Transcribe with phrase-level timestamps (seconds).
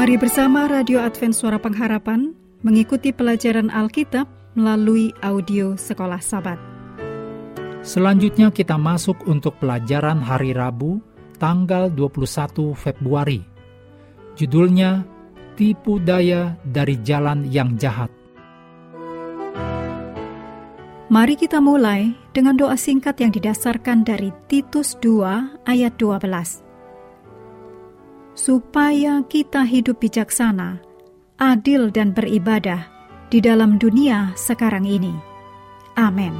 [0.00, 2.32] Mari bersama Radio Advent Suara Pengharapan
[2.64, 4.24] mengikuti pelajaran Alkitab
[4.56, 6.56] melalui audio Sekolah Sabat.
[7.84, 11.04] Selanjutnya kita masuk untuk pelajaran hari Rabu,
[11.36, 13.44] tanggal 21 Februari.
[14.40, 15.04] Judulnya
[15.60, 18.08] Tipu Daya dari Jalan yang Jahat.
[21.12, 26.69] Mari kita mulai dengan doa singkat yang didasarkan dari Titus 2 ayat 12
[28.40, 30.80] supaya kita hidup bijaksana,
[31.36, 32.88] adil, dan beribadah
[33.28, 35.12] di dalam dunia sekarang ini.
[36.00, 36.32] Amin.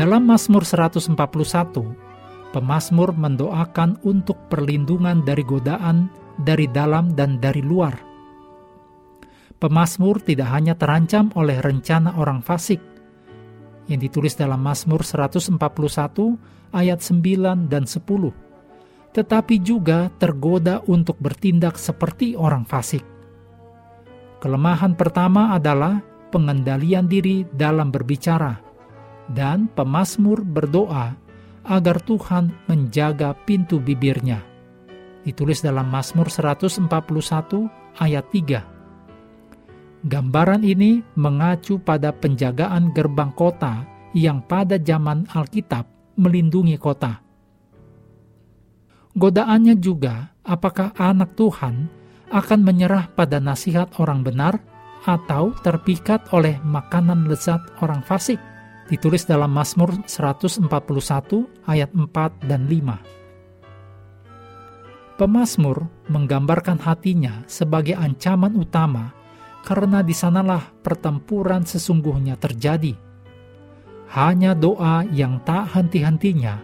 [0.00, 1.12] Dalam Mazmur 141,
[2.56, 6.08] pemazmur mendoakan untuk perlindungan dari godaan
[6.40, 8.00] dari dalam dan dari luar.
[9.58, 12.78] Pemazmur tidak hanya terancam oleh rencana orang fasik,
[13.88, 15.56] yang ditulis dalam Mazmur 141
[16.76, 18.04] ayat 9 dan 10,
[19.16, 23.02] tetapi juga tergoda untuk bertindak seperti orang fasik.
[24.38, 25.98] Kelemahan pertama adalah
[26.30, 28.60] pengendalian diri dalam berbicara,
[29.32, 31.16] dan pemazmur berdoa
[31.68, 34.40] agar Tuhan menjaga pintu bibirnya.
[35.26, 36.88] Ditulis dalam Mazmur 141
[38.00, 38.77] ayat 3.
[40.08, 43.84] Gambaran ini mengacu pada penjagaan gerbang kota
[44.16, 45.84] yang pada zaman Alkitab
[46.16, 47.20] melindungi kota.
[49.12, 51.92] Godaannya juga, apakah anak Tuhan
[52.32, 54.56] akan menyerah pada nasihat orang benar
[55.04, 58.40] atau terpikat oleh makanan lezat orang fasik?
[58.88, 60.64] Ditulis dalam Mazmur 141
[61.68, 65.20] ayat 4 dan 5.
[65.20, 69.17] Pemazmur menggambarkan hatinya sebagai ancaman utama
[69.68, 72.96] karena di sanalah pertempuran sesungguhnya terjadi.
[74.16, 76.56] Hanya doa yang tak henti-hentinya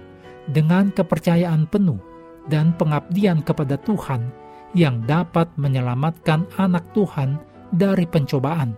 [0.48, 2.00] dengan kepercayaan penuh
[2.48, 4.32] dan pengabdian kepada Tuhan
[4.72, 7.36] yang dapat menyelamatkan anak Tuhan
[7.68, 8.72] dari pencobaan.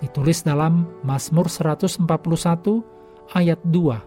[0.00, 2.08] Ditulis dalam Mazmur 141
[3.36, 4.00] ayat 2.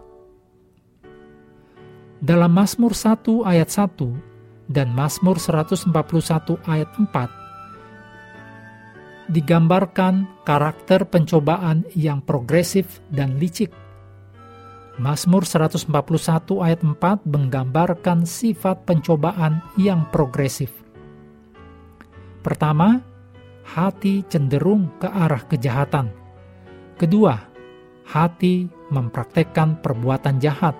[2.18, 5.94] Dalam Mazmur 1 ayat 1 dan Mazmur 141
[6.66, 7.43] ayat 4
[9.30, 13.72] digambarkan karakter pencobaan yang progresif dan licik.
[14.94, 15.90] Mazmur 141
[16.62, 20.70] ayat 4 menggambarkan sifat pencobaan yang progresif.
[22.44, 23.02] Pertama,
[23.64, 26.12] hati cenderung ke arah kejahatan.
[26.94, 27.34] Kedua,
[28.06, 30.78] hati mempraktekkan perbuatan jahat.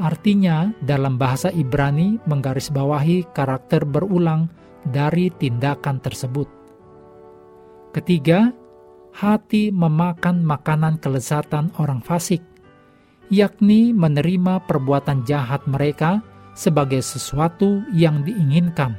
[0.00, 4.48] Artinya, dalam bahasa Ibrani menggarisbawahi karakter berulang
[4.88, 6.59] dari tindakan tersebut.
[7.90, 8.54] Ketiga,
[9.10, 12.38] hati memakan makanan kelezatan orang fasik,
[13.34, 16.22] yakni menerima perbuatan jahat mereka
[16.54, 18.94] sebagai sesuatu yang diinginkan.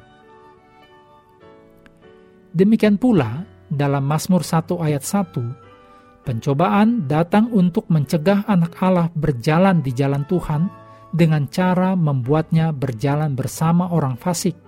[2.52, 9.96] Demikian pula dalam Mazmur 1 ayat 1, pencobaan datang untuk mencegah anak Allah berjalan di
[9.96, 10.68] jalan Tuhan
[11.16, 14.60] dengan cara membuatnya berjalan bersama orang fasik,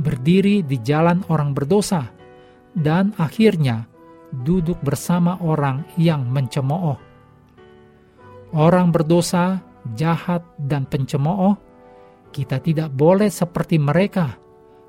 [0.00, 2.23] berdiri di jalan orang berdosa,
[2.74, 3.86] dan akhirnya
[4.42, 6.98] duduk bersama orang yang mencemooh.
[8.54, 9.62] Orang berdosa,
[9.94, 11.54] jahat, dan pencemooh,
[12.34, 14.34] kita tidak boleh seperti mereka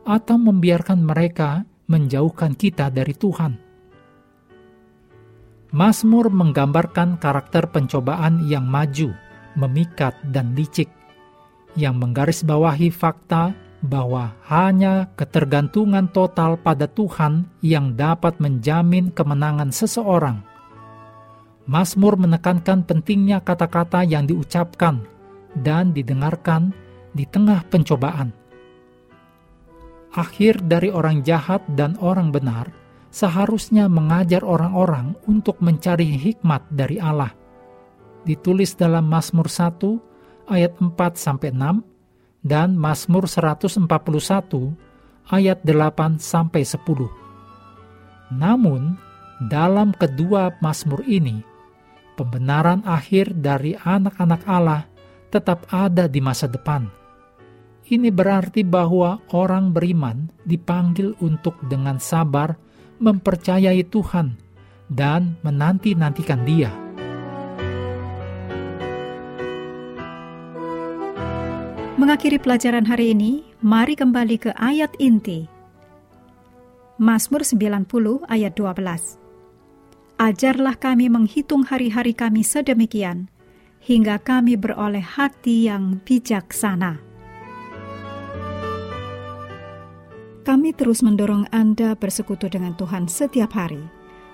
[0.05, 3.53] atau membiarkan mereka menjauhkan kita dari Tuhan.
[5.75, 9.11] Mazmur menggambarkan karakter pencobaan yang maju,
[9.59, 10.87] memikat, dan licik,
[11.75, 20.41] yang menggarisbawahi fakta bahwa hanya ketergantungan total pada Tuhan yang dapat menjamin kemenangan seseorang.
[21.65, 25.01] Mazmur menekankan pentingnya kata-kata yang diucapkan
[25.57, 26.73] dan didengarkan
[27.13, 28.29] di tengah pencobaan.
[30.13, 32.69] Akhir dari orang jahat dan orang benar
[33.15, 37.31] seharusnya mengajar orang-orang untuk mencari hikmat dari Allah.
[38.27, 41.94] Ditulis dalam Mazmur 1 ayat 4 sampai 6
[42.45, 43.89] dan Mazmur 141
[45.33, 48.37] ayat 8 sampai 10.
[48.37, 48.93] Namun,
[49.49, 51.41] dalam kedua Mazmur ini,
[52.13, 54.85] pembenaran akhir dari anak-anak Allah
[55.33, 56.85] tetap ada di masa depan.
[57.85, 62.57] Ini berarti bahwa orang beriman dipanggil untuk dengan sabar
[62.97, 64.37] mempercayai Tuhan
[64.89, 66.84] dan menanti-nantikan Dia.
[71.95, 75.47] Mengakhiri pelajaran hari ini, mari kembali ke ayat inti.
[76.99, 77.87] Mazmur 90
[78.27, 79.15] ayat 12.
[80.19, 83.31] Ajarlah kami menghitung hari-hari kami sedemikian,
[83.79, 86.99] hingga kami beroleh hati yang bijaksana.
[90.43, 93.79] Kami terus mendorong Anda bersekutu dengan Tuhan setiap hari,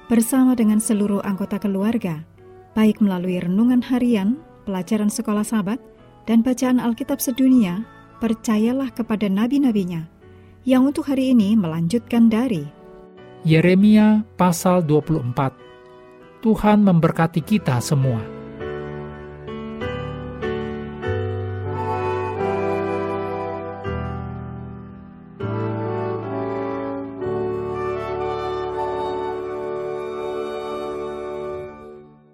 [0.09, 2.25] bersama dengan seluruh anggota keluarga,
[2.73, 5.77] baik melalui renungan harian, pelajaran sekolah sahabat,
[6.25, 7.85] dan bacaan Alkitab sedunia,
[8.21, 10.05] percayalah kepada nabi-nabinya,
[10.65, 12.65] yang untuk hari ini melanjutkan dari
[13.41, 16.45] Yeremia pasal 24.
[16.45, 18.40] Tuhan memberkati kita semua.